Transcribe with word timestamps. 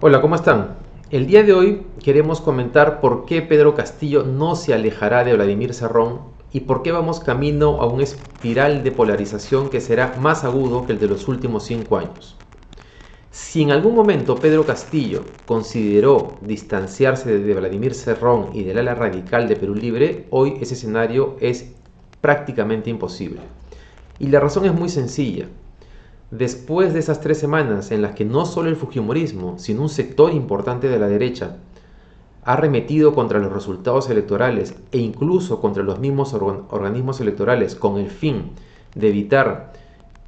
Hola, 0.00 0.20
¿cómo 0.20 0.36
están? 0.36 0.76
El 1.10 1.26
día 1.26 1.42
de 1.42 1.52
hoy 1.52 1.82
queremos 2.04 2.40
comentar 2.40 3.00
por 3.00 3.24
qué 3.24 3.42
Pedro 3.42 3.74
Castillo 3.74 4.22
no 4.22 4.54
se 4.54 4.72
alejará 4.72 5.24
de 5.24 5.34
Vladimir 5.34 5.74
Serrón 5.74 6.20
y 6.52 6.60
por 6.60 6.84
qué 6.84 6.92
vamos 6.92 7.18
camino 7.18 7.80
a 7.80 7.86
un 7.86 8.00
espiral 8.02 8.84
de 8.84 8.92
polarización 8.92 9.68
que 9.68 9.80
será 9.80 10.14
más 10.20 10.44
agudo 10.44 10.86
que 10.86 10.92
el 10.92 11.00
de 11.00 11.08
los 11.08 11.26
últimos 11.26 11.64
cinco 11.64 11.96
años. 11.96 12.36
Si 13.32 13.62
en 13.62 13.72
algún 13.72 13.96
momento 13.96 14.36
Pedro 14.36 14.64
Castillo 14.64 15.24
consideró 15.44 16.36
distanciarse 16.40 17.36
de 17.36 17.54
Vladimir 17.54 17.94
Serrón 17.94 18.50
y 18.52 18.62
del 18.62 18.78
ala 18.78 18.94
radical 18.94 19.48
de 19.48 19.56
Perú 19.56 19.74
Libre, 19.74 20.28
hoy 20.30 20.58
ese 20.60 20.74
escenario 20.74 21.36
es 21.40 21.74
prácticamente 22.20 22.90
imposible. 22.90 23.40
Y 24.18 24.28
la 24.28 24.40
razón 24.40 24.64
es 24.64 24.74
muy 24.74 24.88
sencilla. 24.88 25.46
Después 26.30 26.92
de 26.92 26.98
esas 26.98 27.20
tres 27.20 27.38
semanas 27.38 27.90
en 27.92 28.02
las 28.02 28.14
que 28.14 28.24
no 28.24 28.46
solo 28.46 28.68
el 28.68 28.76
Fujimorismo, 28.76 29.58
sino 29.58 29.82
un 29.82 29.88
sector 29.88 30.32
importante 30.32 30.88
de 30.88 30.98
la 30.98 31.08
derecha 31.08 31.56
ha 32.42 32.56
remetido 32.56 33.14
contra 33.14 33.40
los 33.40 33.52
resultados 33.52 34.08
electorales 34.08 34.76
e 34.92 34.98
incluso 34.98 35.60
contra 35.60 35.82
los 35.82 35.98
mismos 35.98 36.32
organismos 36.32 37.20
electorales 37.20 37.74
con 37.74 37.98
el 37.98 38.08
fin 38.08 38.52
de 38.94 39.08
evitar 39.08 39.72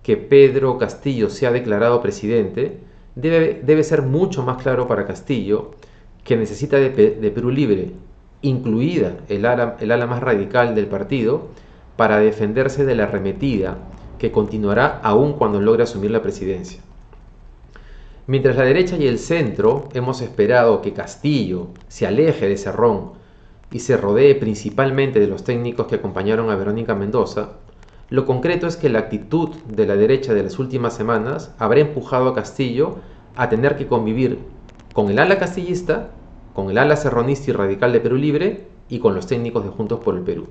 que 0.03 0.17
Pedro 0.17 0.79
Castillo 0.79 1.31
sea 1.31 1.53
declarado 1.53 2.03
presidente, 2.03 2.81
debe, 3.15 3.85
ser 3.85 4.03
mucho 4.03 4.43
más 4.43 4.61
claro 4.63 4.89
para 4.89 5.07
Castillo 5.07 5.73
que 6.25 6.37
necesita 6.37 6.77
de, 6.79 6.91
Perú 6.91 7.51
Libre, 7.51 7.93
incluida 8.43 9.19
el 9.29 9.47
ala, 9.47 9.77
el 9.81 9.91
ala 9.93 10.07
más 10.07 10.21
radical 10.21 10.75
del 10.75 10.87
partido, 10.87 11.49
para 11.99 12.21
defenderse 12.21 12.85
de 12.85 12.95
la 12.95 13.03
arremetida 13.03 13.77
que 14.21 14.31
continuará 14.31 15.01
aún 15.03 15.33
cuando 15.33 15.61
logre 15.61 15.83
asumir 15.83 16.13
la 16.13 16.23
presidencia. 16.23 16.81
Mientras 18.29 18.55
la 18.55 18.63
derecha 18.63 18.97
y 18.97 19.09
el 19.09 19.19
centro 19.19 19.89
hemos 19.95 20.21
esperado 20.21 20.81
que 20.81 20.93
Castillo 20.93 21.71
se 21.89 22.07
aleje 22.07 22.49
de 22.49 22.57
Cerrón 22.57 23.15
y 23.73 23.81
se 23.81 23.97
rodee 23.97 24.37
principalmente 24.37 25.19
de 25.19 25.27
los 25.27 25.43
técnicos 25.43 25.89
que 25.89 25.97
acompañaron 25.97 26.51
a 26.51 26.55
Verónica 26.55 26.95
Mendoza, 26.95 27.55
lo 28.11 28.27
concreto 28.27 28.69
es 28.69 28.77
que 28.77 28.91
la 28.91 29.01
actitud 29.01 29.49
de 29.67 29.85
la 29.85 29.97
derecha 29.97 30.35
de 30.35 30.45
las 30.45 30.61
últimas 30.61 30.95
semanas 30.95 31.53
habrá 31.59 31.81
empujado 31.81 32.29
a 32.29 32.35
Castillo 32.35 32.99
a 33.35 33.49
tener 33.49 33.77
que 33.77 33.89
convivir 33.89 34.39
con 34.93 35.11
el 35.11 35.19
ala 35.19 35.41
castillista, 35.41 36.11
con 36.55 36.71
el 36.71 36.79
ala 36.79 36.95
serronista 36.95 37.51
y 37.51 37.55
radical 37.55 37.93
de 37.93 38.01
Perú 38.01 38.15
Libre 38.15 38.69
y 38.89 39.01
con 39.01 39.17
los 39.17 39.27
técnicos 39.27 39.65
de 39.65 39.71
Juntos 39.71 39.99
por 39.99 40.15
el 40.15 40.23
Perú. 40.23 40.47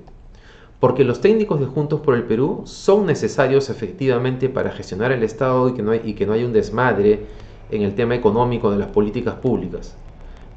Porque 0.80 1.04
los 1.04 1.20
técnicos 1.20 1.58
de 1.60 1.66
Juntos 1.66 2.00
por 2.00 2.14
el 2.14 2.24
Perú 2.24 2.62
son 2.64 3.06
necesarios 3.06 3.68
efectivamente 3.68 4.48
para 4.48 4.70
gestionar 4.70 5.12
el 5.12 5.22
Estado 5.22 5.68
y 5.68 5.74
que 5.74 5.82
no, 5.82 5.94
y 5.94 6.14
que 6.14 6.26
no 6.26 6.32
haya 6.32 6.46
un 6.46 6.52
desmadre 6.52 7.26
en 7.70 7.82
el 7.82 7.94
tema 7.94 8.14
económico 8.14 8.70
de 8.70 8.78
las 8.78 8.88
políticas 8.88 9.34
públicas, 9.34 9.96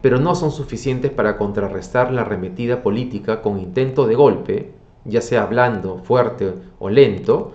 pero 0.02 0.20
no 0.20 0.36
son 0.36 0.52
suficientes 0.52 1.12
para 1.12 1.38
contrarrestar 1.38 2.12
la 2.12 2.22
arremetida 2.22 2.84
política 2.84 3.42
con 3.42 3.60
intento 3.60 4.06
de 4.06 4.16
golpe 4.16 4.82
ya 5.06 5.22
sea 5.22 5.46
blando, 5.46 6.00
fuerte 6.00 6.54
o 6.80 6.90
lento, 6.90 7.54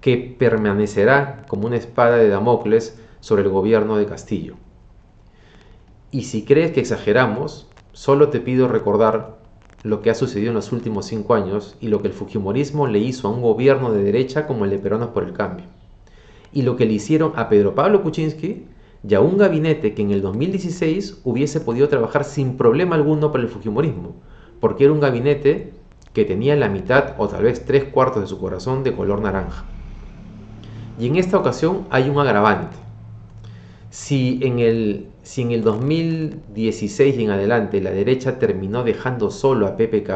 que 0.00 0.16
permanecerá 0.16 1.44
como 1.48 1.66
una 1.66 1.76
espada 1.76 2.16
de 2.16 2.28
Damocles 2.28 3.00
sobre 3.20 3.42
el 3.42 3.48
gobierno 3.48 3.96
de 3.96 4.06
Castillo. 4.06 4.56
Y 6.10 6.22
si 6.22 6.44
crees 6.44 6.72
que 6.72 6.80
exageramos, 6.80 7.68
solo 7.92 8.28
te 8.30 8.40
pido 8.40 8.68
recordar 8.68 9.37
lo 9.88 10.02
que 10.02 10.10
ha 10.10 10.14
sucedido 10.14 10.50
en 10.50 10.54
los 10.54 10.70
últimos 10.72 11.06
cinco 11.06 11.34
años 11.34 11.76
y 11.80 11.88
lo 11.88 12.02
que 12.02 12.08
el 12.08 12.14
Fujimorismo 12.14 12.86
le 12.86 12.98
hizo 12.98 13.26
a 13.26 13.30
un 13.30 13.40
gobierno 13.40 13.92
de 13.92 14.02
derecha 14.02 14.46
como 14.46 14.64
el 14.64 14.70
de 14.70 14.78
Peronos 14.78 15.08
por 15.08 15.24
el 15.24 15.32
Cambio. 15.32 15.64
Y 16.52 16.62
lo 16.62 16.76
que 16.76 16.86
le 16.86 16.92
hicieron 16.92 17.32
a 17.36 17.48
Pedro 17.48 17.74
Pablo 17.74 18.02
Kuczynski 18.02 18.66
y 19.08 19.14
a 19.14 19.20
un 19.20 19.38
gabinete 19.38 19.94
que 19.94 20.02
en 20.02 20.10
el 20.10 20.20
2016 20.20 21.22
hubiese 21.24 21.60
podido 21.60 21.88
trabajar 21.88 22.24
sin 22.24 22.56
problema 22.56 22.96
alguno 22.96 23.32
para 23.32 23.44
el 23.44 23.50
Fujimorismo, 23.50 24.16
porque 24.60 24.84
era 24.84 24.92
un 24.92 25.00
gabinete 25.00 25.72
que 26.12 26.24
tenía 26.24 26.56
la 26.56 26.68
mitad 26.68 27.14
o 27.16 27.28
tal 27.28 27.44
vez 27.44 27.64
tres 27.64 27.84
cuartos 27.84 28.22
de 28.22 28.28
su 28.28 28.38
corazón 28.38 28.82
de 28.82 28.94
color 28.94 29.22
naranja. 29.22 29.64
Y 30.98 31.06
en 31.06 31.16
esta 31.16 31.38
ocasión 31.38 31.86
hay 31.90 32.10
un 32.10 32.18
agravante. 32.18 32.87
Si 33.90 34.38
en 34.42 34.58
el, 34.58 35.08
si 35.22 35.42
en 35.42 35.52
el 35.52 35.62
2016 35.62 37.16
y 37.16 37.24
en 37.24 37.30
adelante 37.30 37.80
la 37.80 37.90
derecha 37.90 38.38
terminó 38.38 38.84
dejando 38.84 39.30
solo 39.30 39.66
a 39.66 39.76
PPK 39.76 40.10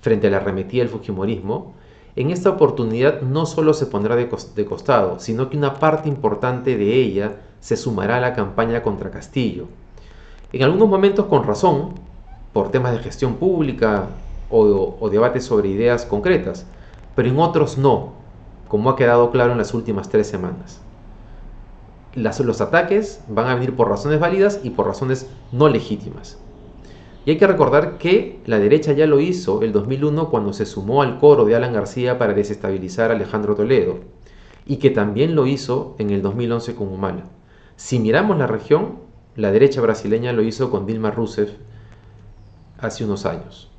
frente 0.00 0.26
a 0.26 0.30
la 0.30 0.36
arremetida 0.38 0.82
del 0.82 0.90
Fujimorismo, 0.90 1.74
en 2.16 2.30
esta 2.30 2.50
oportunidad 2.50 3.22
no 3.22 3.46
solo 3.46 3.72
se 3.72 3.86
pondrá 3.86 4.16
de, 4.16 4.28
costado, 4.28 5.20
sino 5.20 5.48
que 5.48 5.56
una 5.56 5.74
parte 5.74 6.08
importante 6.08 6.76
de 6.76 6.94
ella 6.94 7.36
se 7.60 7.76
sumará 7.76 8.16
a 8.16 8.20
la 8.20 8.34
campaña 8.34 8.82
contra 8.82 9.10
Castillo. 9.10 9.66
En 10.52 10.62
algunos 10.62 10.88
momentos 10.88 11.26
con 11.26 11.44
razón, 11.44 11.94
por 12.52 12.70
temas 12.70 12.92
de 12.92 12.98
gestión 12.98 13.36
pública 13.36 14.08
o, 14.50 15.08
debates 15.10 15.44
sobre 15.44 15.68
ideas 15.68 16.04
concretas, 16.04 16.66
pero 17.14 17.28
en 17.28 17.38
otros 17.38 17.78
no, 17.78 18.14
como 18.68 18.90
ha 18.90 18.96
quedado 18.96 19.30
claro 19.30 19.52
en 19.52 19.58
las 19.58 19.72
últimas 19.72 20.08
tres 20.08 20.26
semanas. 20.26 20.80
Los 22.14 22.60
ataques 22.60 23.22
van 23.28 23.48
a 23.48 23.54
venir 23.54 23.76
por 23.76 23.88
razones 23.88 24.20
válidas 24.20 24.60
y 24.62 24.70
por 24.70 24.86
razones 24.86 25.28
no 25.52 25.68
legítimas. 25.68 26.38
Y 27.24 27.32
hay 27.32 27.38
que 27.38 27.46
recordar 27.46 27.98
que 27.98 28.40
la 28.46 28.58
derecha 28.58 28.92
ya 28.92 29.06
lo 29.06 29.20
hizo 29.20 29.62
el 29.62 29.72
2001 29.72 30.30
cuando 30.30 30.52
se 30.52 30.66
sumó 30.66 31.02
al 31.02 31.18
coro 31.18 31.44
de 31.44 31.54
Alan 31.54 31.74
García 31.74 32.18
para 32.18 32.32
desestabilizar 32.32 33.10
a 33.10 33.14
Alejandro 33.14 33.54
Toledo, 33.54 33.98
y 34.66 34.76
que 34.76 34.90
también 34.90 35.34
lo 35.34 35.46
hizo 35.46 35.94
en 35.98 36.10
el 36.10 36.22
2011 36.22 36.74
con 36.74 36.88
Humala. 36.88 37.24
Si 37.76 37.98
miramos 37.98 38.38
la 38.38 38.46
región, 38.46 39.00
la 39.36 39.52
derecha 39.52 39.80
brasileña 39.80 40.32
lo 40.32 40.42
hizo 40.42 40.70
con 40.70 40.86
Dilma 40.86 41.10
Rousseff 41.10 41.50
hace 42.78 43.04
unos 43.04 43.26
años. 43.26 43.70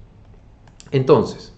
Entonces, 0.92 1.54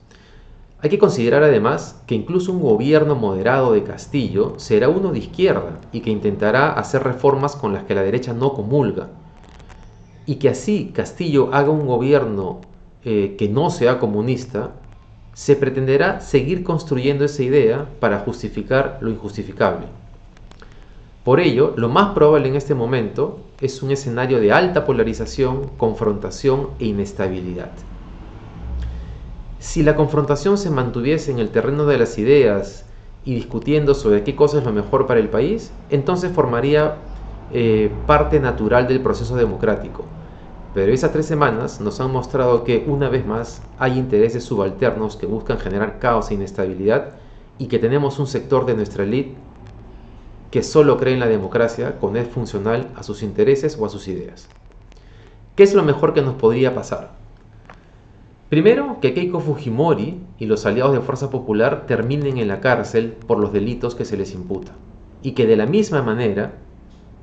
hay 0.84 0.90
que 0.90 1.00
considerar 1.00 1.44
además 1.44 1.98
que 2.06 2.14
incluso 2.14 2.52
un 2.52 2.62
gobierno 2.62 3.16
moderado 3.16 3.72
de 3.72 3.84
Castillo 3.84 4.56
será 4.58 4.90
uno 4.90 5.14
de 5.14 5.20
izquierda 5.20 5.80
y 5.94 6.02
que 6.02 6.10
intentará 6.10 6.74
hacer 6.74 7.04
reformas 7.04 7.56
con 7.56 7.72
las 7.72 7.86
que 7.86 7.96
la 7.96 8.04
derecha 8.04 8.34
no 8.34 8.54
comulga. 8.54 9.08
Y 10.26 10.36
que 10.36 10.50
así 10.50 10.92
Castillo 10.94 11.54
haga 11.54 11.70
un 11.70 11.88
gobierno 11.88 12.60
eh, 13.06 13.38
que 13.40 13.48
no 13.48 13.70
sea 13.70 13.98
comunista, 13.98 14.72
se 15.34 15.56
pretenderá 15.56 16.20
seguir 16.20 16.66
construyendo 16.66 17.24
esa 17.24 17.44
idea 17.44 17.88
para 18.02 18.20
justificar 18.20 18.98
lo 19.00 19.10
injustificable. 19.10 19.86
Por 21.24 21.40
ello, 21.40 21.74
lo 21.78 21.88
más 21.88 22.14
probable 22.14 22.50
en 22.50 22.58
este 22.58 22.76
momento 22.76 23.40
es 23.62 23.82
un 23.84 23.92
escenario 23.92 24.42
de 24.42 24.52
alta 24.52 24.84
polarización, 24.84 25.70
confrontación 25.78 26.72
e 26.80 26.88
inestabilidad. 26.88 27.72
Si 29.64 29.82
la 29.82 29.96
confrontación 29.96 30.58
se 30.58 30.70
mantuviese 30.70 31.32
en 31.32 31.40
el 31.40 31.48
terreno 31.48 31.86
de 31.86 31.98
las 31.98 32.18
ideas 32.18 32.84
y 33.24 33.34
discutiendo 33.34 33.96
sobre 33.96 34.22
qué 34.26 34.36
cosa 34.36 34.58
es 34.58 34.66
lo 34.66 34.74
mejor 34.74 35.08
para 35.08 35.22
el 35.22 35.30
país, 35.30 35.72
entonces 35.90 36.34
formaría 36.34 36.98
eh, 37.50 37.90
parte 38.06 38.42
natural 38.42 38.90
del 38.90 39.00
proceso 39.00 39.38
democrático. 39.38 40.04
Pero 40.74 40.92
esas 40.92 41.14
tres 41.14 41.28
semanas 41.28 41.80
nos 41.80 42.02
han 42.02 42.12
mostrado 42.12 42.66
que 42.66 42.84
una 42.86 43.08
vez 43.08 43.26
más 43.26 43.62
hay 43.78 43.98
intereses 43.98 44.44
subalternos 44.44 45.16
que 45.16 45.28
buscan 45.28 45.58
generar 45.58 45.98
caos 45.98 46.30
e 46.30 46.34
inestabilidad 46.34 47.14
y 47.58 47.68
que 47.68 47.80
tenemos 47.80 48.20
un 48.20 48.28
sector 48.28 48.66
de 48.66 48.76
nuestra 48.76 49.06
élite 49.06 49.38
que 50.52 50.62
solo 50.62 50.98
cree 50.98 51.14
en 51.14 51.22
la 51.22 51.28
democracia 51.28 52.00
con 52.00 52.18
es 52.18 52.28
funcional 52.28 52.92
a 52.98 53.04
sus 53.04 53.24
intereses 53.24 53.78
o 53.80 53.86
a 53.86 53.90
sus 53.90 54.10
ideas. 54.10 54.50
¿Qué 55.56 55.64
es 55.64 55.74
lo 55.74 55.84
mejor 55.84 56.14
que 56.14 56.22
nos 56.22 56.36
podría 56.36 56.76
pasar? 56.76 57.23
Primero, 58.54 59.00
que 59.02 59.16
Keiko 59.16 59.40
Fujimori 59.40 60.22
y 60.38 60.46
los 60.46 60.68
aliados 60.68 60.94
de 60.94 61.02
Fuerza 61.02 61.32
Popular 61.32 61.88
terminen 61.88 62.38
en 62.38 62.48
la 62.48 62.62
cárcel 62.62 63.14
por 63.26 63.40
los 63.40 63.52
delitos 63.52 63.96
que 63.96 64.06
se 64.06 64.16
les 64.16 64.36
imputa. 64.36 64.74
Y 65.24 65.32
que 65.32 65.48
de 65.48 65.56
la 65.56 65.66
misma 65.66 66.04
manera, 66.04 66.54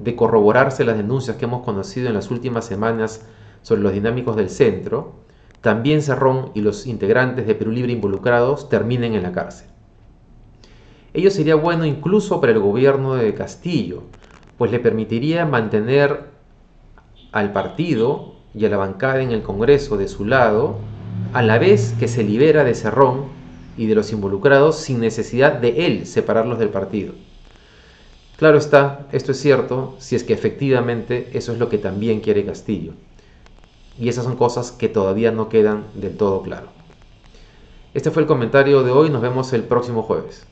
de 0.00 0.16
corroborarse 0.16 0.84
las 0.84 0.96
denuncias 0.96 1.37
que 1.37 1.44
hemos 1.44 1.64
conocido 1.64 2.08
en 2.08 2.14
las 2.14 2.32
últimas 2.32 2.64
semanas 2.64 3.25
sobre 3.62 3.81
los 3.81 3.93
dinámicos 3.93 4.34
del 4.34 4.50
centro, 4.50 5.12
también 5.60 6.02
Cerrón 6.02 6.50
y 6.54 6.62
los 6.62 6.88
integrantes 6.88 7.46
de 7.46 7.54
Perú 7.54 7.70
Libre 7.70 7.93
involucrados 7.93 8.69
terminen 8.69 9.14
en 9.14 9.22
la 9.22 9.31
cárcel. 9.31 9.69
Ello 11.14 11.31
sería 11.31 11.54
bueno 11.54 11.84
incluso 11.84 12.40
para 12.40 12.54
el 12.54 12.58
gobierno 12.58 13.14
de 13.14 13.34
Castillo, 13.34 14.02
pues 14.58 14.72
le 14.72 14.81
permitiría 14.81 15.46
mantener 15.46 16.25
al 17.31 17.52
partido 17.52 18.34
y 18.52 18.64
a 18.64 18.69
la 18.69 18.78
bancada 18.78 19.22
en 19.22 19.31
el 19.31 19.44
Congreso 19.44 19.96
de 19.96 20.08
su 20.08 20.25
lado 20.25 20.89
a 21.32 21.42
la 21.42 21.58
vez 21.58 21.94
que 21.98 22.08
se 22.08 22.24
libera 22.24 22.64
de 22.64 22.74
Cerrón 22.74 23.26
y 23.76 23.86
de 23.86 23.94
los 23.94 24.12
involucrados 24.12 24.76
sin 24.76 25.00
necesidad 25.00 25.52
de 25.52 25.86
él 25.86 26.06
separarlos 26.06 26.58
del 26.58 26.70
partido. 26.70 27.14
Claro 28.36 28.58
está, 28.58 29.06
esto 29.12 29.32
es 29.32 29.40
cierto, 29.40 29.96
si 29.98 30.16
es 30.16 30.24
que 30.24 30.32
efectivamente 30.32 31.30
eso 31.34 31.52
es 31.52 31.58
lo 31.58 31.68
que 31.68 31.78
también 31.78 32.20
quiere 32.20 32.44
Castillo. 32.44 32.94
Y 33.98 34.08
esas 34.08 34.24
son 34.24 34.36
cosas 34.36 34.72
que 34.72 34.88
todavía 34.88 35.30
no 35.30 35.48
quedan 35.48 35.84
del 35.94 36.16
todo 36.16 36.42
claro. 36.42 36.68
Este 37.92 38.10
fue 38.10 38.22
el 38.22 38.28
comentario 38.28 38.82
de 38.82 38.90
hoy, 38.90 39.10
nos 39.10 39.20
vemos 39.20 39.52
el 39.52 39.64
próximo 39.64 40.02
jueves. 40.02 40.46